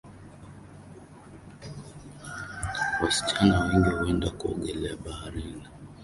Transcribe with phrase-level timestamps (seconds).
[3.01, 5.67] Wasichana wengi huenda kuogelea baharini